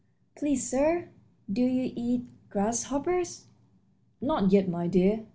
"Please, 0.35 0.67
sir, 0.67 1.09
do 1.47 1.61
you 1.61 1.91
eat 1.95 2.23
grasshoppers?" 2.49 3.45
"Not 4.19 4.51
yet, 4.51 4.67
my 4.67 4.87
dear." 4.87 5.27